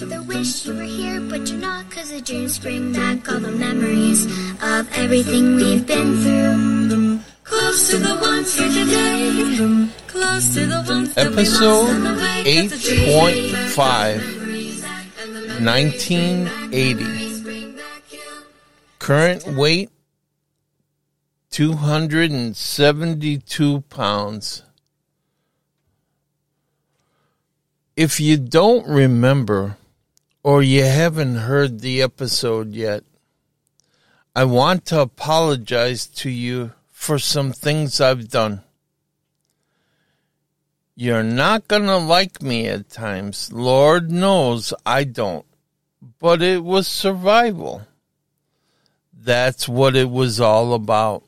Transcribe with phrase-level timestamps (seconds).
[0.00, 3.38] So they wish you were here, but you're not, cause the dreams bring back all
[3.38, 4.24] the memories
[4.62, 7.20] of everything we've been through.
[7.44, 9.90] Close to the ones here today.
[10.06, 14.24] Close to the ones that we lost Episode on the way, 'cause the dreams 8.5,
[14.24, 14.82] memories
[15.20, 17.42] and the 1980.
[17.42, 18.02] bring back.
[19.00, 19.90] Current weight
[21.50, 24.62] 272 pounds.
[27.96, 29.76] If you don't remember
[30.42, 33.04] or you haven't heard the episode yet,
[34.34, 38.62] I want to apologize to you for some things I've done.
[40.94, 43.52] You're not going to like me at times.
[43.52, 45.46] Lord knows I don't.
[46.18, 47.86] But it was survival.
[49.12, 51.24] That's what it was all about.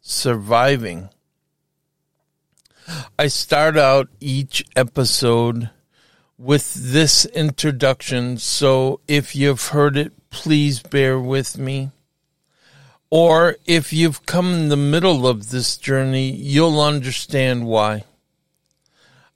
[0.00, 1.08] Surviving.
[3.18, 5.70] I start out each episode
[6.42, 11.92] with this introduction, so if you've heard it, please bear with me.
[13.10, 18.02] Or if you've come in the middle of this journey, you'll understand why.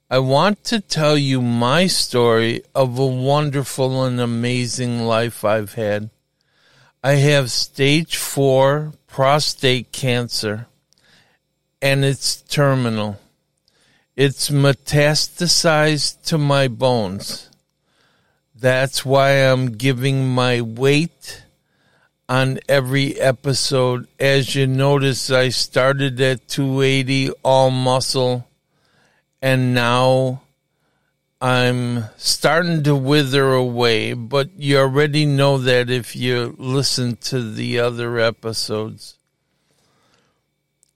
[0.09, 6.09] I want to tell you my story of a wonderful and amazing life I've had.
[7.01, 10.67] I have stage four prostate cancer
[11.81, 13.17] and it's terminal.
[14.17, 17.51] It's metastasized to my bones.
[18.55, 21.43] That's why I'm giving my weight
[22.27, 24.07] on every episode.
[24.19, 28.47] As you notice, I started at 280 all muscle
[29.39, 30.41] and now
[31.39, 37.77] I'm starting to wither away, but you already know that if you listen to the
[37.77, 39.19] other episodes.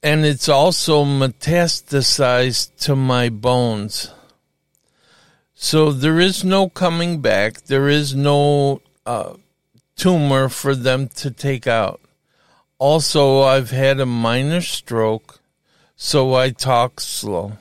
[0.04, 4.12] And it's also metastasized to my bones.
[5.54, 7.62] So there is no coming back.
[7.62, 9.36] There is no uh,
[9.96, 12.02] tumor for them to take out.
[12.80, 15.40] Also, I've had a minor stroke,
[15.96, 17.60] so I talk slow.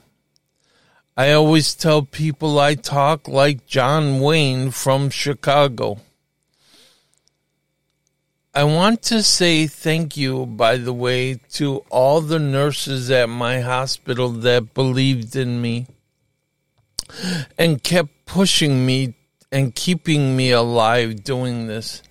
[1.15, 6.01] I always tell people I talk like John Wayne from Chicago.
[8.53, 13.61] I want to say thank you, by the way, to all the nurses at my
[13.61, 15.87] hospital that believed in me
[17.57, 19.15] and kept pushing me
[19.53, 22.03] and keeping me alive doing this.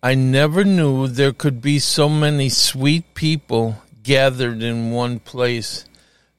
[0.00, 5.86] I never knew there could be so many sweet people gathered in one place.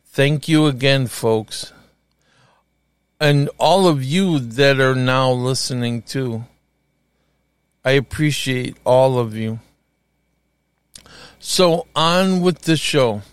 [0.05, 1.73] Thank you again, folks.
[3.19, 6.45] And all of you that are now listening too.
[7.83, 9.59] I appreciate all of you.
[11.39, 13.23] So, on with the show.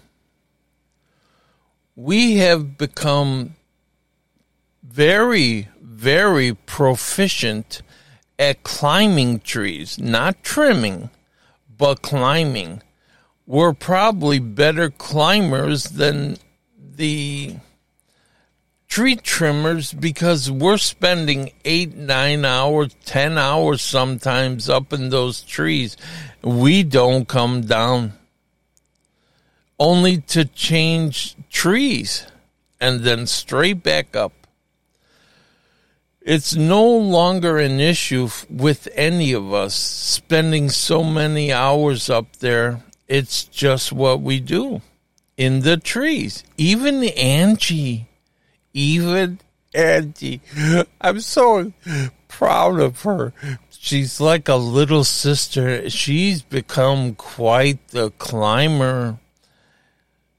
[1.94, 3.56] We have become
[4.82, 7.82] very, very proficient
[8.38, 11.10] at climbing trees, not trimming,
[11.76, 12.82] but climbing.
[13.46, 16.38] We're probably better climbers than
[16.78, 17.56] the
[18.88, 25.96] tree trimmers because we're spending eight, nine hours, ten hours sometimes up in those trees.
[26.42, 28.14] We don't come down
[29.78, 32.26] only to change trees
[32.80, 34.32] and then straight back up.
[36.20, 42.82] It's no longer an issue with any of us spending so many hours up there.
[43.06, 44.82] It's just what we do
[45.36, 46.44] in the trees.
[46.58, 48.07] Even Angie,
[48.78, 49.40] even
[49.74, 50.40] Angie,
[51.00, 51.72] I'm so
[52.28, 53.32] proud of her.
[53.70, 55.90] She's like a little sister.
[55.90, 59.18] She's become quite the climber.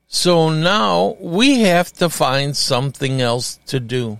[0.07, 4.19] So now we have to find something else to do.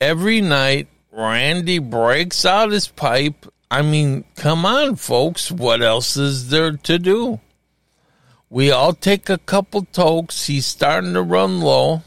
[0.00, 3.46] Every night, Randy breaks out his pipe.
[3.70, 5.50] I mean, come on, folks.
[5.50, 7.40] What else is there to do?
[8.48, 10.46] We all take a couple tokes.
[10.46, 12.02] He's starting to run low.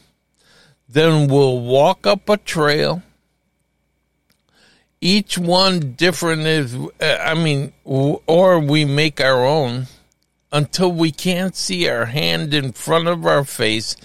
[0.94, 3.02] Then we'll walk up a trail.
[5.02, 9.88] Each one different is, uh, I mean, or we make our own
[10.52, 13.96] until we can't see our hand in front of our face.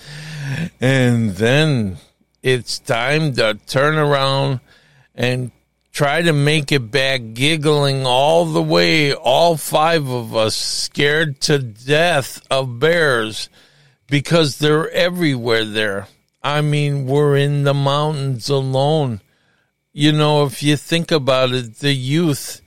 [0.81, 1.99] And then
[2.43, 4.61] it's time to turn around
[5.15, 5.53] and
[5.93, 11.59] try to make it back giggling all the way, all five of us scared to
[11.59, 13.51] death of bears
[14.07, 16.09] because they're everywhere there.
[16.43, 19.21] I mean, we're in the mountains alone.
[19.93, 22.61] You know, if you think about it, the youth,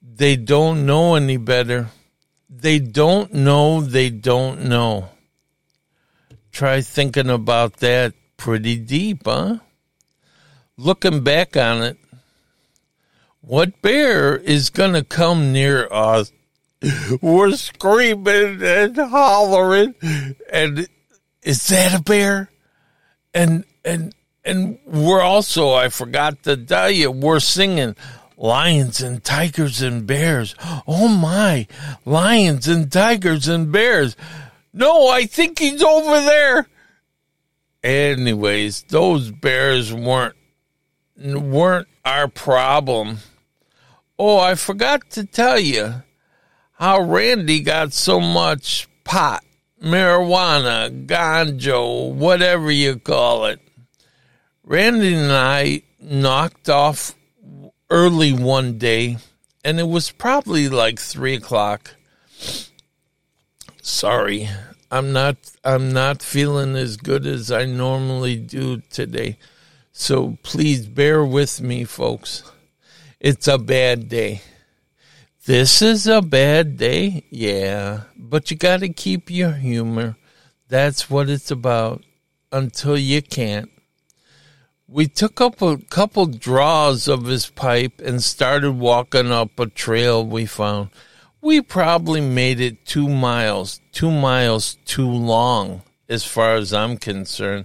[0.00, 1.88] they don't know any better.
[2.48, 5.10] They don't know, they don't know.
[6.50, 9.58] Try thinking about that pretty deep, huh?
[10.78, 11.98] looking back on it,
[13.40, 16.32] what bear is going to come near us?
[17.20, 19.94] We're screaming and hollering,
[20.50, 20.88] and
[21.42, 22.50] is that a bear?
[23.38, 24.14] And and
[24.44, 27.94] and we're also I forgot to tell you we're singing
[28.36, 30.56] lions and tigers and bears.
[30.88, 31.68] Oh my,
[32.04, 34.16] lions and tigers and bears.
[34.72, 36.66] No, I think he's over there.
[37.84, 40.34] Anyways, those bears weren't
[41.16, 43.18] weren't our problem.
[44.18, 46.02] Oh, I forgot to tell you
[46.72, 49.44] how Randy got so much pot,
[49.82, 53.60] marijuana, ganjo, whatever you call it.
[54.64, 57.14] Randy and I knocked off
[57.90, 59.18] early one day,
[59.64, 61.94] and it was probably like three o'clock.
[63.82, 64.48] Sorry,
[64.90, 65.36] I'm not.
[65.64, 69.38] I'm not feeling as good as I normally do today.
[69.92, 72.42] So please bear with me, folks.
[73.20, 74.42] It's a bad day.
[75.48, 80.18] This is a bad day, yeah, but you got to keep your humor.
[80.68, 82.04] That's what it's about
[82.52, 83.70] until you can't.
[84.86, 90.22] We took up a couple draws of his pipe and started walking up a trail
[90.22, 90.90] we found.
[91.40, 95.80] We probably made it two miles, two miles too long,
[96.10, 97.64] as far as I'm concerned.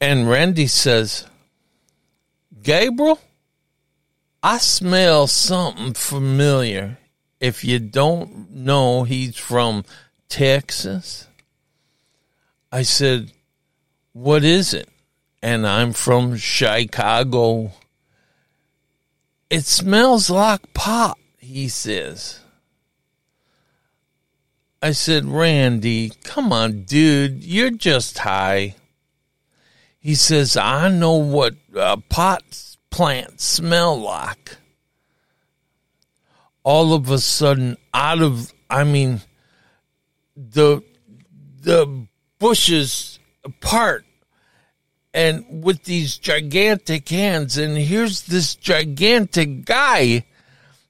[0.00, 1.26] And Randy says,
[2.62, 3.18] Gabriel,
[4.44, 6.98] I smell something familiar.
[7.40, 9.86] If you don't know he's from
[10.28, 11.26] Texas,
[12.70, 13.32] I said,
[14.12, 14.90] What is it?
[15.42, 17.72] And I'm from Chicago.
[19.48, 22.40] It smells like pot, he says.
[24.82, 28.74] I said, Randy, come on, dude, you're just high.
[29.98, 34.56] He says, I know what uh, pot plants smell like.
[36.62, 39.20] All of a sudden, out of, I mean,
[40.36, 40.80] the,
[41.60, 42.06] the
[42.38, 44.04] bushes apart
[45.12, 47.58] and with these gigantic hands.
[47.58, 50.24] And here's this gigantic guy.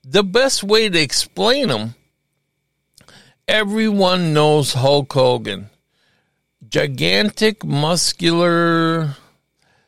[0.05, 1.95] The best way to explain him,
[3.49, 5.71] everyone knows Hulk Hogan
[6.69, 9.17] gigantic, muscular,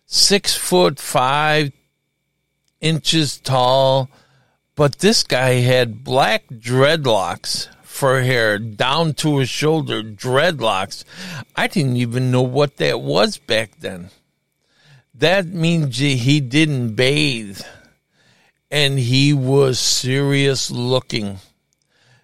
[0.06, 1.72] six foot five
[2.86, 4.08] inches tall.
[4.74, 11.04] But this guy had black dreadlocks for hair down to his shoulder, dreadlocks.
[11.54, 14.10] I didn't even know what that was back then.
[15.14, 17.60] That means he didn't bathe
[18.70, 21.38] and he was serious looking.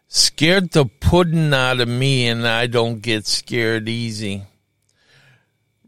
[0.09, 4.45] Scared the pudding out of me, and I don't get scared easy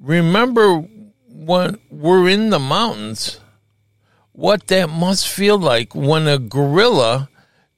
[0.05, 0.87] remember
[1.29, 3.41] when we're in the mountains,
[4.35, 7.31] what that must feel like when a gorilla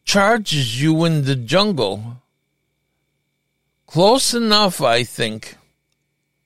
[0.05, 2.23] charges you in the jungle.
[3.87, 5.57] Close enough, I think.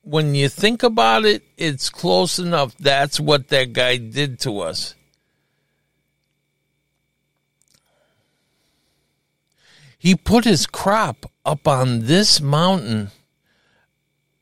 [0.02, 2.76] When you think about it, it's close enough.
[2.76, 4.94] That's what that guy did to us.
[9.98, 13.10] He put his crop up on this mountain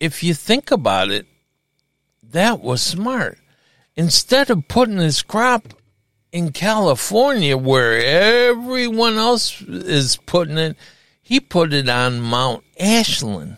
[0.00, 1.26] if you think about it,
[2.22, 3.38] that was smart.
[3.98, 5.74] Instead of putting his crop
[6.30, 10.76] in California where everyone else is putting it,
[11.20, 13.56] he put it on Mount Ashland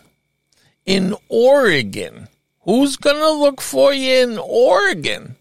[0.87, 2.27] in Oregon.
[2.63, 5.37] Who's going to look for you in Oregon?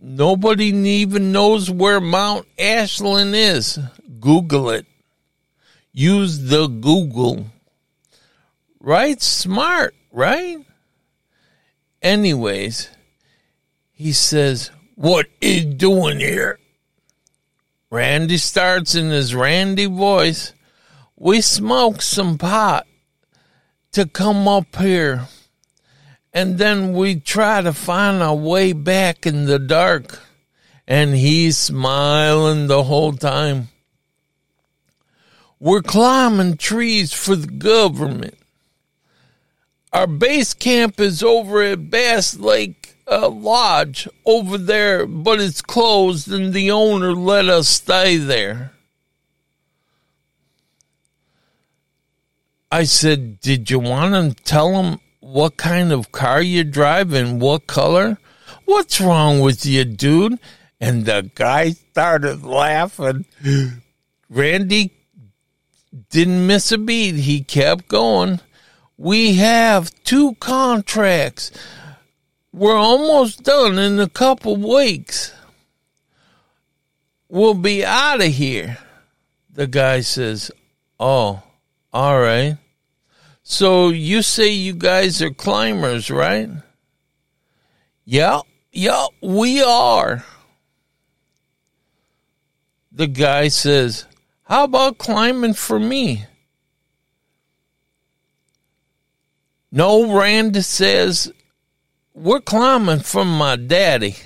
[0.00, 3.78] Nobody even knows where Mount Ashland is.
[4.18, 4.86] Google it.
[5.92, 7.44] Use the Google.
[8.80, 9.20] Right?
[9.20, 10.64] Smart right?
[12.00, 12.88] Anyways,
[13.98, 16.60] he says, What is doing here?
[17.90, 20.52] Randy starts in his Randy voice.
[21.16, 22.86] We smoked some pot
[23.90, 25.26] to come up here.
[26.32, 30.20] And then we try to find our way back in the dark.
[30.86, 33.66] And he's smiling the whole time.
[35.58, 38.38] We're climbing trees for the government.
[39.92, 46.30] Our base camp is over at Bass Lake uh, Lodge over there, but it's closed
[46.30, 48.72] and the owner let us stay there.
[52.70, 57.40] I said, Did you want to tell him what kind of car you drive and
[57.40, 58.18] what color?
[58.64, 60.38] What's wrong with you, dude?
[60.80, 63.24] And the guy started laughing.
[64.30, 64.92] Randy
[66.10, 67.16] didn't miss a beat.
[67.16, 68.40] He kept going
[68.98, 71.52] we have two contracts.
[72.58, 75.32] We're almost done in a couple weeks.
[77.28, 78.78] We'll be out of here.
[79.52, 80.50] The guy says,
[80.98, 81.40] Oh,
[81.92, 82.56] all right.
[83.44, 86.50] So you say you guys are climbers, right?
[88.04, 88.40] Yeah,
[88.72, 90.24] yeah, we are.
[92.90, 94.04] The guy says,
[94.42, 96.24] How about climbing for me?
[99.70, 101.32] No, Rand says,
[102.18, 104.16] We're climbing from my daddy.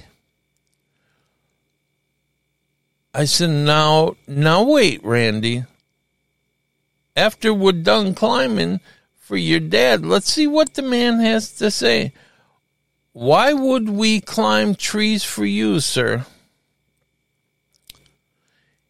[3.13, 5.65] I said, Now, now wait, Randy.
[7.15, 8.81] After we're done climbing
[9.19, 12.15] for your dad, let's see what the man has to say.
[13.13, 16.25] Why would we climb trees for you, sir?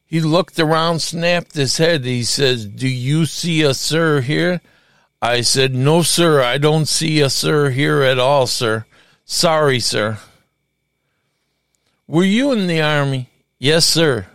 [0.07, 2.05] He looked around, snapped his head.
[2.05, 4.61] He says, Do you see a sir here?
[5.21, 8.87] I said, No, sir, I don't see a sir here at all, sir.
[9.33, 10.19] Sorry, sir.
[12.07, 13.31] Were you in the army?
[13.59, 14.27] Yes, sir.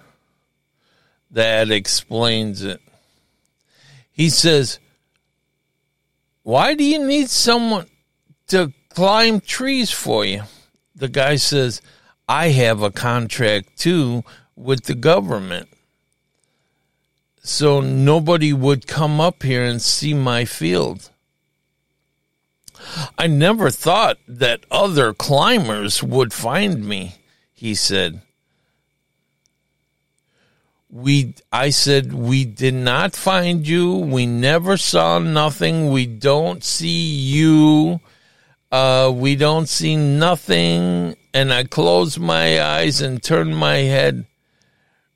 [1.29, 2.81] That explains it.
[4.11, 4.79] He says,
[6.41, 7.85] Why do you need someone
[8.47, 10.41] to climb trees for you?
[10.95, 11.79] The guy says,
[12.27, 14.23] I have a contract too
[14.55, 15.69] with the government.
[17.43, 21.11] So nobody would come up here and see my field.
[23.17, 27.15] I never thought that other climbers would find me,
[27.53, 28.21] he said.
[30.89, 33.95] We I said we did not find you.
[33.95, 35.91] We never saw nothing.
[35.91, 37.99] We don't see you.
[38.71, 41.15] Uh, we don't see nothing.
[41.33, 44.25] And I closed my eyes and turned my head.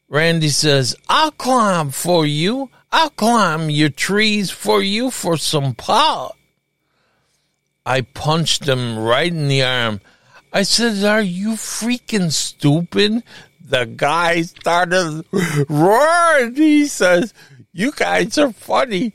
[0.10, 2.70] Randy says, I'll climb for you.
[2.92, 6.36] I'll climb your trees for you for some pot.
[7.86, 10.02] I punched him right in the arm.
[10.54, 13.24] I said, Are you freaking stupid?
[13.64, 15.26] The guy started
[15.70, 16.56] roaring.
[16.56, 17.34] He says,
[17.72, 19.14] You guys are funny.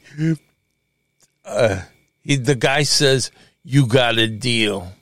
[1.45, 1.83] Uh,
[2.23, 3.31] he, the guy says,
[3.63, 4.93] You got a deal.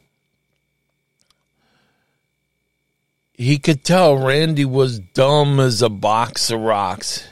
[3.35, 7.26] he could tell Randy was dumb as a box of rocks.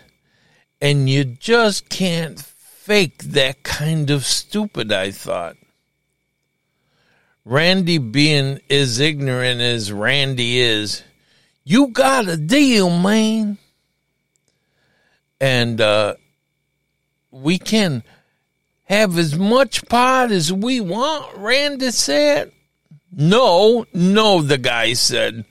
[0.80, 5.56] And you just can't fake that kind of stupid, I thought.
[7.44, 11.02] Randy being as ignorant as Randy is,
[11.64, 13.58] you got a deal, man.
[15.40, 16.14] And uh,
[17.32, 18.04] we can
[18.84, 22.52] have as much pot as we want, Randy said.
[23.10, 25.44] No, no, the guy said.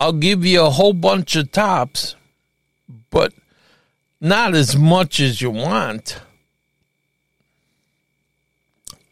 [0.00, 2.16] I'll give you a whole bunch of tops,
[3.10, 3.32] but
[4.20, 6.20] not as much as you want.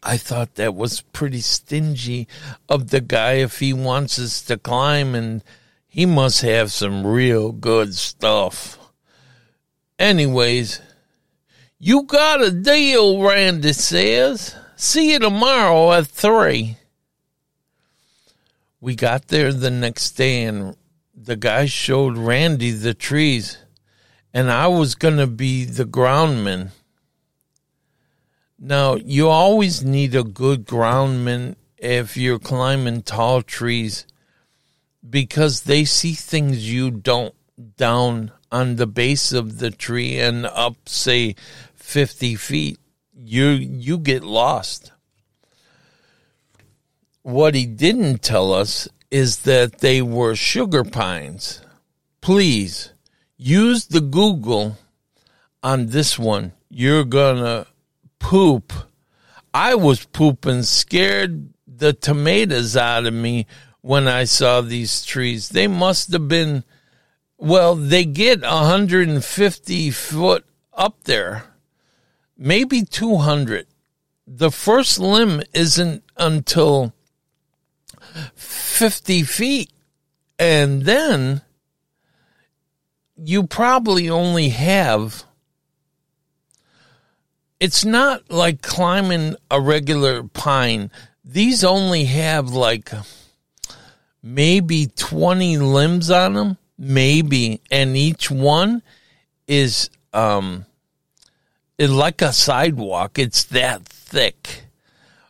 [0.03, 2.27] I thought that was pretty stingy
[2.69, 5.43] of the guy if he wants us to climb, and
[5.87, 8.77] he must have some real good stuff.
[9.99, 10.81] Anyways,
[11.79, 14.55] you got a deal, Randy says.
[14.75, 16.77] See you tomorrow at three
[18.79, 20.75] we got there the next day and
[21.15, 23.57] the guy showed Randy the trees
[24.33, 26.71] and I was going to be the groundman.
[28.59, 34.05] Now, you always need a good groundman if you're climbing tall trees
[35.07, 37.35] because they see things you don't
[37.77, 41.35] down on the base of the tree and up say
[41.75, 42.79] 50 feet
[43.15, 44.91] you you get lost
[47.27, 51.61] what he didn't tell us is that they were sugar pines.
[52.21, 52.93] Please
[53.35, 54.77] use the Google
[55.61, 56.53] on this one.
[56.69, 57.67] You're gonna
[58.27, 58.73] poop.
[59.53, 63.47] I was pooping, scared the tomatoes out of me
[63.79, 65.47] when I saw these trees.
[65.47, 66.65] They must have been,
[67.37, 71.45] well, they get 150 foot up there,
[72.37, 73.65] maybe 200.
[74.27, 76.93] The first limb isn't until
[78.35, 79.71] 50 feet.
[80.37, 81.43] And then
[83.15, 85.23] you probably only have.
[87.59, 90.91] It's not like climbing a regular pine.
[91.25, 92.91] These only have like
[94.21, 97.61] maybe 20 limbs on them, maybe.
[97.71, 98.83] And each one
[99.47, 100.65] is um,
[101.77, 103.17] is like a sidewalk.
[103.17, 104.63] It's that thick.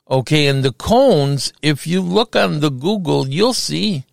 [0.09, 4.05] Okay, and the cones, if you look on the Google, you'll see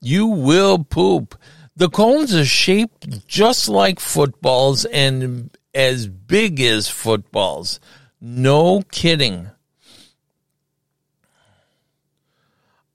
[0.00, 1.38] you will poop.
[1.76, 7.78] The cones are shaped just like footballs and as big as footballs.
[8.20, 9.48] No kidding.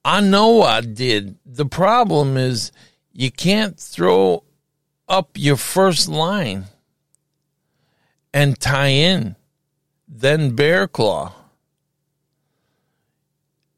[0.04, 1.38] I know I did.
[1.46, 2.74] The problem is
[3.14, 4.44] you can't throw
[5.08, 6.66] up your first line
[8.34, 9.38] and tie in,
[10.06, 11.34] then bear claw.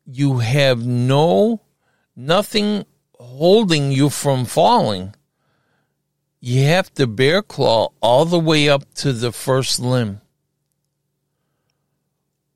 [0.08, 1.62] You have no,
[2.16, 2.88] nothing
[3.20, 5.14] holding you from falling.
[6.48, 10.22] You have to bear claw all the way up to the first limb.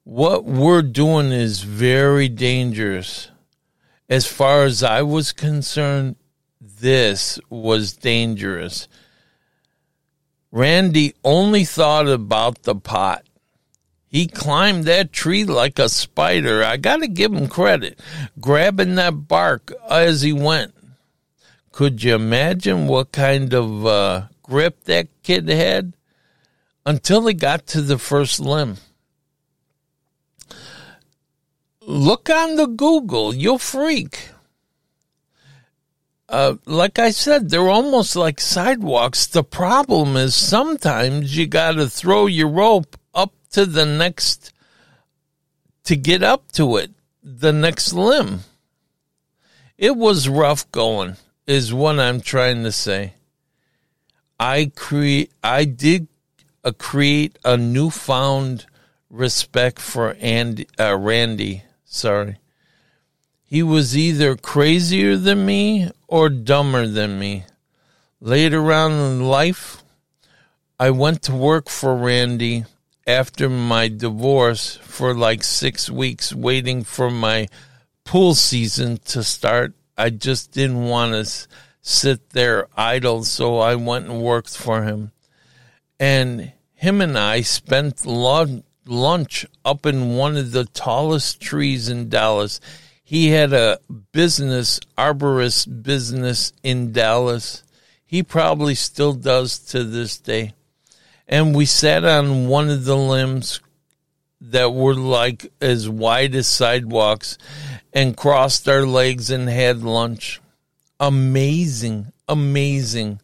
[0.04, 3.32] What we're doing is very dangerous.
[4.08, 6.18] As far as I was concerned,
[6.62, 8.88] this was dangerous.
[10.52, 13.26] Randy only thought about the pot.
[14.08, 16.64] He climbed that tree like a spider.
[16.64, 18.00] I got to give him credit,
[18.40, 20.76] grabbing that bark as he went.
[21.80, 25.94] Could you imagine what kind of uh, grip that kid had?
[26.86, 28.80] Until he got to the first limb.
[31.80, 34.32] Look on the Google, you'll freak.
[36.28, 39.26] Uh, like I said, they're almost like sidewalks.
[39.26, 44.52] The problem is sometimes you got to throw your rope up to the next,
[45.86, 46.92] to get up to it,
[47.24, 48.42] the next limb.
[49.78, 51.16] It was rough going,
[51.50, 53.14] is what I'm trying to say.
[54.40, 56.08] I create, I did
[56.64, 58.68] uh, create a newfound
[59.10, 61.64] respect for Andy, uh, Randy.
[61.86, 62.38] Sorry.
[63.44, 67.46] He was either crazier than me or dumber than me.
[68.22, 69.82] Later on in life,
[70.80, 72.66] I went to work for Randy
[73.08, 77.48] after my divorce for like six weeks, waiting for my
[78.04, 79.74] pool season to start.
[80.00, 81.48] I just didn't want to
[81.82, 85.12] sit there idle, so I went and worked for him.
[86.00, 92.60] And him and I spent lunch up in one of the tallest trees in Dallas
[93.10, 93.80] he had a
[94.12, 97.64] business, arborist business in Dallas.
[98.06, 100.54] He probably still does to this day.
[101.28, 103.62] And we sat on one of the limbs
[104.42, 107.38] that were like as wide as sidewalks
[107.94, 110.42] and crossed our legs and had lunch.
[111.00, 113.20] Amazing, amazing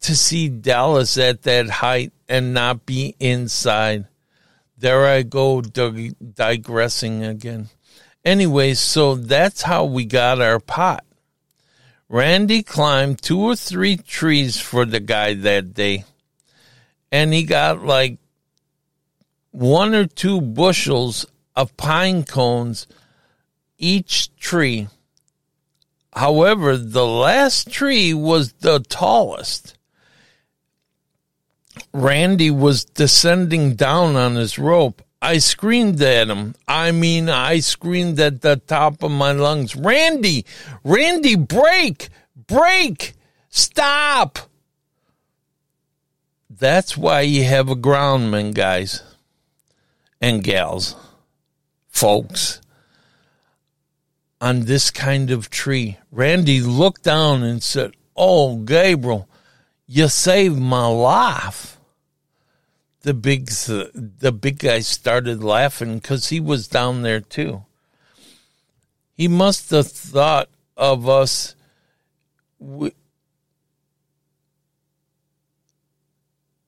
[0.00, 4.06] to see Dallas at that height and not be inside.
[4.76, 7.68] There I go, digressing again.
[8.22, 11.04] Anyway, so that's how we got our pot.
[12.08, 16.04] Randy climbed two or three trees for the guy that day,
[17.10, 18.18] and he got like
[19.54, 22.88] one or two bushels of pine cones
[23.78, 24.88] each tree.
[26.12, 29.78] However, the last tree was the tallest.
[31.92, 36.54] Randy was descending down on his rope I screamed at him.
[36.68, 40.44] I mean, I screamed at the top of my lungs, Randy,
[40.82, 43.14] Randy, break, break,
[43.48, 44.38] stop.
[46.50, 49.13] That's why you have a groundman, guys
[50.24, 50.96] and gals,
[51.86, 52.62] folks,
[54.40, 55.98] on this kind of tree.
[56.10, 59.28] Randy looked down and said, Oh, Gabriel,
[59.86, 61.78] you saved my life
[63.02, 67.62] the big the big guy started laughing because he was down there too.
[69.14, 71.54] He must have thought of us.
[72.58, 72.92] We,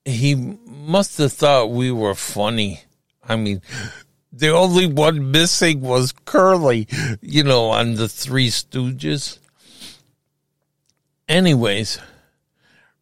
[0.05, 2.83] he must have thought we were funny.
[3.29, 3.61] I mean,
[4.33, 6.87] the only one missing was Curly,
[7.21, 9.39] you know, on the Three Stooges.
[11.29, 11.99] Anyways,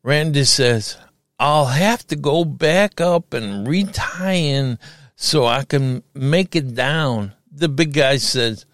[0.02, 0.96] Randy says,
[1.38, 4.78] I'll have to go back up and retie in
[5.16, 7.32] so I can make it down.
[7.50, 8.66] The big guy says,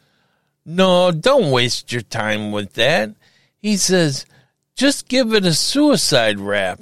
[0.65, 3.15] No, don't waste your time with that.
[3.59, 4.27] He says,
[4.75, 6.81] Just give it a suicide wrap.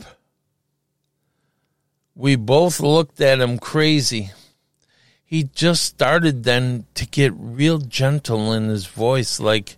[2.14, 4.32] We both looked at him crazy.
[5.28, 9.76] He just started then to get real gentle in his voice, like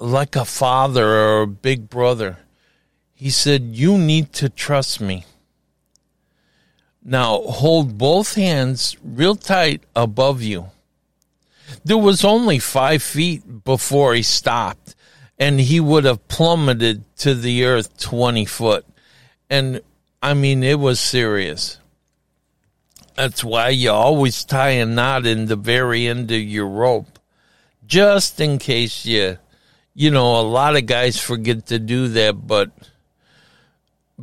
[0.00, 2.38] like a father or a big brother.
[3.14, 5.26] He said, You need to trust me.
[7.04, 10.70] Now hold both hands real tight above you.
[11.84, 14.96] There was only five feet before he stopped,
[15.38, 18.84] and he would have plummeted to the earth 20 foot.
[19.48, 19.82] And
[20.20, 21.78] I mean, it was serious.
[23.16, 27.18] That's why you always tie a knot in the very end of your rope,
[27.86, 29.38] just in case you,
[29.94, 32.70] you know, a lot of guys forget to do that, but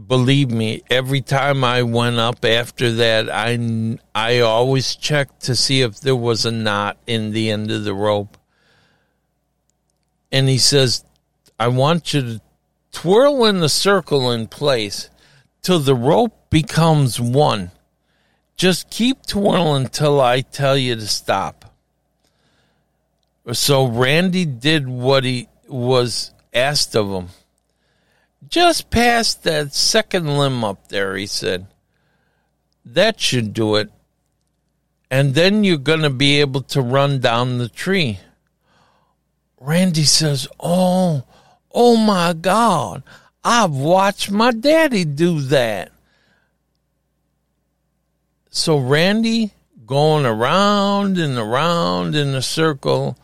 [0.07, 5.81] believe me, every time I went up after that, I, I always checked to see
[5.81, 8.37] if there was a knot in the end of the rope.
[10.31, 11.05] and he says,
[11.59, 12.41] I want you to
[12.91, 15.09] twirl in the circle in place
[15.61, 17.71] till the rope becomes one.
[18.55, 21.73] Just keep twirling till I tell you to stop.
[23.51, 27.29] So Randy did what he was asked of him.
[28.47, 31.67] Just past that second limb up there, he said.
[32.85, 33.89] That should do it.
[35.09, 38.19] And then you're going to be able to run down the tree.
[39.59, 41.23] Randy says, Oh,
[41.71, 43.03] oh my God.
[43.43, 45.92] I've watched my daddy do that.
[48.55, 49.51] So Randy
[49.83, 53.17] going around and around in a circle,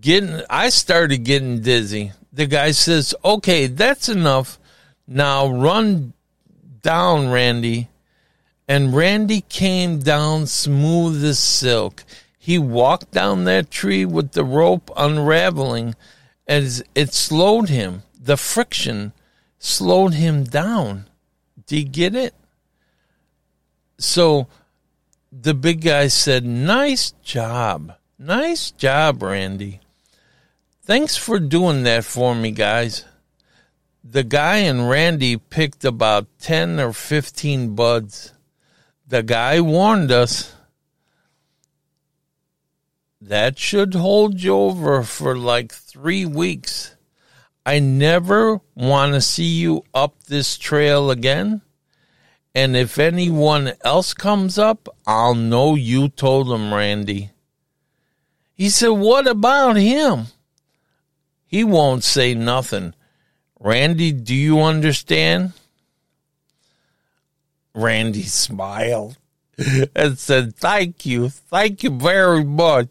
[0.00, 2.12] getting, I started getting dizzy.
[2.32, 4.58] The guy says, okay, that's enough.
[5.06, 6.14] Now run
[6.80, 7.88] down, Randy.
[8.66, 12.04] And Randy came down smooth as silk.
[12.38, 15.94] He walked down that tree with the rope unraveling
[16.46, 18.02] as it slowed him.
[18.18, 19.12] The friction
[19.58, 21.04] slowed him down.
[21.66, 22.32] Do you get it?
[23.98, 24.46] So
[25.32, 27.94] the big guy said, Nice job.
[28.18, 29.80] Nice job, Randy.
[30.82, 33.04] Thanks for doing that for me, guys.
[34.02, 38.32] The guy and Randy picked about 10 or 15 buds.
[39.06, 40.54] The guy warned us
[43.20, 46.96] that should hold you over for like three weeks.
[47.66, 51.60] I never want to see you up this trail again.
[52.54, 57.30] And if anyone else comes up, I'll know you told him, Randy.
[58.54, 60.26] He said, What about him?
[61.46, 62.94] He won't say nothing.
[63.60, 65.52] Randy, do you understand?
[67.74, 69.16] Randy smiled
[69.94, 71.28] and said, Thank you.
[71.28, 72.88] Thank you very much.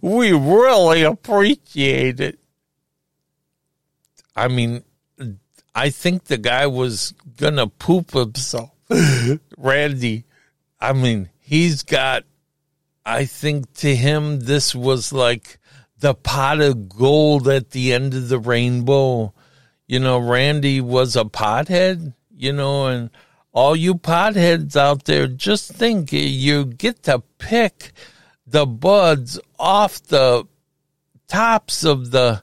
[0.00, 2.38] We really appreciate it.
[4.34, 4.82] I mean,
[5.74, 8.70] I think the guy was going to poop himself.
[9.56, 10.24] Randy,
[10.80, 12.24] I mean, he's got,
[13.04, 15.58] I think to him, this was like
[15.98, 19.32] the pot of gold at the end of the rainbow.
[19.86, 23.10] You know, Randy was a pothead, you know, and
[23.52, 27.92] all you potheads out there, just think you get to pick
[28.46, 30.46] the buds off the
[31.28, 32.42] tops of the.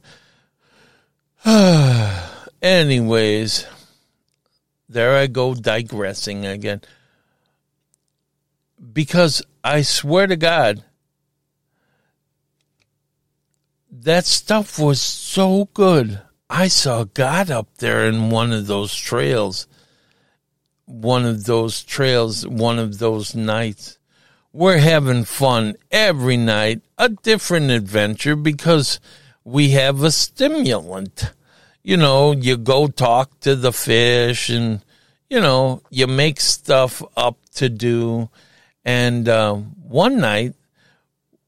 [2.61, 3.65] Anyways,
[4.89, 6.81] there I go digressing again.
[8.93, 10.83] Because I swear to God,
[13.91, 16.21] that stuff was so good.
[16.49, 19.67] I saw God up there in one of those trails.
[20.85, 23.97] One of those trails, one of those nights.
[24.53, 28.99] We're having fun every night, a different adventure because
[29.43, 31.33] we have a stimulant
[31.87, 34.83] you know, you go talk to the fish and,
[35.29, 38.29] you know, you make stuff up to do.
[38.83, 40.53] And uh, one night,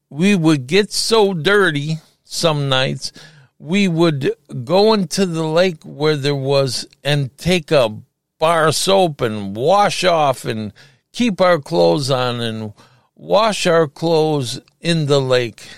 [0.08, 3.12] we would get so dirty some nights,
[3.58, 4.32] we would
[4.64, 7.94] go into the lake where there was and take a
[8.38, 10.72] bar soap and wash off and
[11.12, 12.72] keep our clothes on and
[13.14, 15.68] wash our clothes in the lake.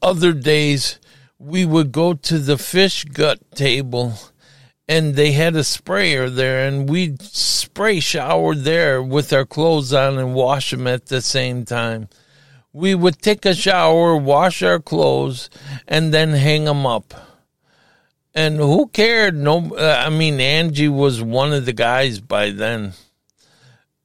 [0.00, 0.98] Other days,
[1.38, 4.14] we would go to the fish gut table
[4.88, 10.18] and they had a sprayer there and we'd spray shower there with our clothes on
[10.18, 12.08] and wash them at the same time.
[12.72, 15.48] We would take a shower, wash our clothes,
[15.86, 17.14] and then hang them up.
[18.34, 19.36] And who cared?
[19.36, 22.92] No, uh, I mean, Angie was one of the guys by then.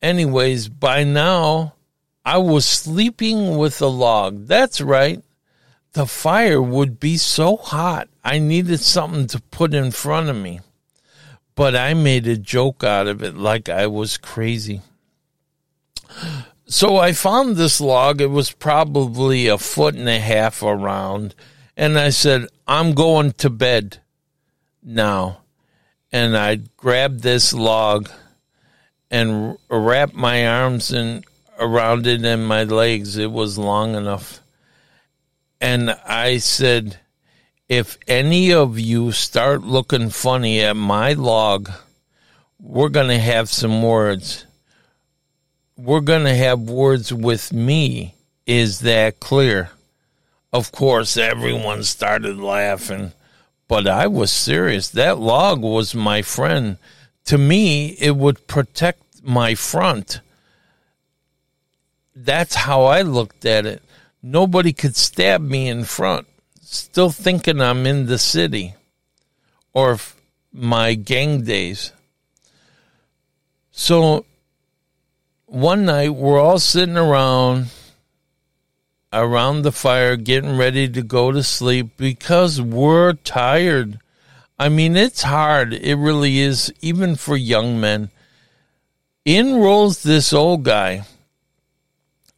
[0.01, 1.73] Anyways, by now,
[2.25, 4.47] I was sleeping with a log.
[4.47, 5.23] That's right
[5.93, 8.09] the fire would be so hot.
[8.23, 10.61] I needed something to put in front of me.
[11.55, 14.81] But I made a joke out of it like I was crazy.
[16.65, 18.21] So I found this log.
[18.21, 21.35] It was probably a foot and a half around.
[21.77, 23.99] And I said, I'm going to bed
[24.81, 25.41] now.
[26.11, 28.09] And I grabbed this log
[29.11, 31.23] and wrapped my arms in,
[31.59, 33.17] around it and my legs.
[33.17, 34.42] It was long enough
[35.63, 36.97] and I said,
[37.69, 41.71] if any of you start looking funny at my log,
[42.59, 44.45] we're going to have some words.
[45.77, 48.13] We're going to have words with me.
[48.45, 49.69] Is that clear?
[50.51, 53.13] Of course, everyone started laughing,
[53.69, 54.89] but I was serious.
[54.89, 56.77] That log was my friend.
[57.27, 60.19] To me, it would protect my front.
[62.13, 63.81] That's how I looked at it
[64.23, 66.25] nobody could stab me in front.
[66.61, 68.73] still thinking I'm in the city
[69.73, 69.99] or
[70.51, 71.91] my gang days.
[73.71, 74.25] So
[75.45, 77.67] one night we're all sitting around
[79.11, 83.99] around the fire getting ready to go to sleep because we're tired.
[84.57, 85.73] I mean, it's hard.
[85.73, 88.09] It really is, even for young men.
[89.25, 91.03] In rolls this old guy.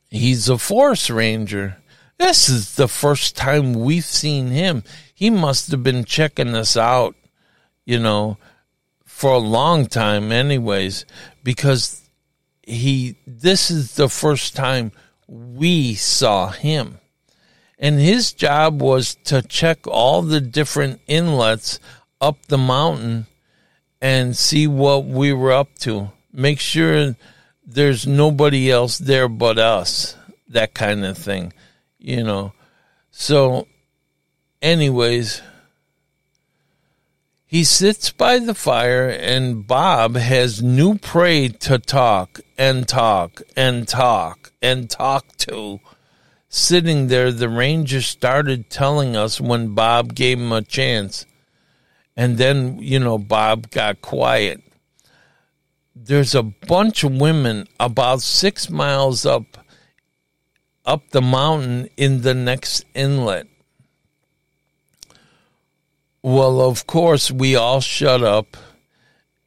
[0.10, 1.78] He's a forest ranger.
[2.18, 4.84] This is the first time we've seen him.
[5.14, 7.16] He must have been checking us out,
[7.86, 8.38] you know,
[9.06, 11.06] for a long time, anyways,
[11.44, 12.10] because
[12.64, 14.92] he, this is the first time
[15.28, 17.00] we saw him.
[17.78, 21.80] And his job was to check all the different inlets
[22.22, 23.28] up the mountain
[24.02, 26.12] and see what we were up to.
[26.32, 27.16] Make sure
[27.66, 30.16] there's nobody else there but us.
[30.48, 31.54] That kind of thing,
[31.98, 32.54] you know.
[33.12, 33.68] So,
[34.62, 35.42] anyways,
[37.46, 43.88] he sits by the fire, and Bob has new prey to talk and talk and
[43.88, 45.80] talk and talk to.
[46.50, 51.26] Sitting there, the ranger started telling us when Bob gave him a chance.
[52.16, 54.62] And then, you know, Bob got quiet.
[55.96, 59.58] There's a bunch of women about six miles up
[60.86, 63.48] up the mountain in the next inlet.
[66.22, 68.58] Well, of course, we all shut up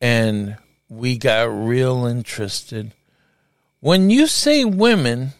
[0.00, 0.56] and
[0.88, 2.94] we got real interested.
[3.80, 5.32] When you say women,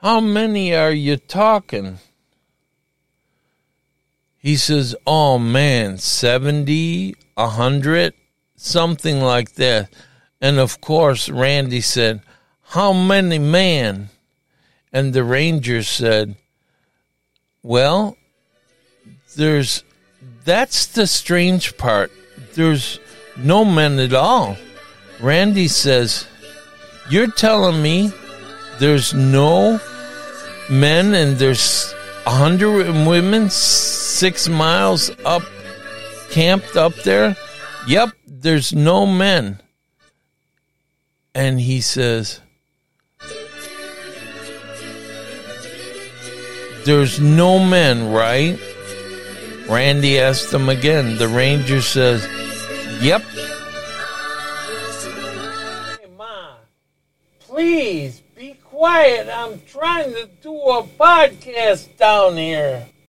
[0.00, 1.98] how many are you talking?
[4.38, 8.14] He says, Oh man, 70, 100,
[8.64, 9.92] something like that.
[10.40, 12.22] And of course, Randy said,
[12.62, 14.08] How many men?
[14.92, 16.36] And the ranger said,
[17.62, 18.16] Well,
[19.36, 19.84] there's
[20.44, 22.10] that's the strange part.
[22.54, 22.98] There's
[23.36, 24.56] no men at all.
[25.20, 26.26] Randy says,
[27.08, 28.12] You're telling me
[28.78, 29.80] there's no
[30.68, 31.94] men and there's
[32.26, 35.42] a hundred women six miles up
[36.30, 37.36] camped up there?
[37.86, 39.60] Yep, there's no men.
[41.34, 42.40] And he says,
[46.84, 48.58] There's no men, right?
[49.68, 51.16] Randy asked him again.
[51.16, 52.26] The ranger says,
[53.02, 53.22] Yep.
[56.00, 56.54] Hey, Ma,
[57.40, 59.28] please be quiet.
[59.32, 62.86] I'm trying to do a podcast down here.